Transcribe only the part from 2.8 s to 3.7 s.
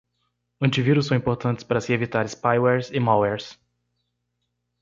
e malwares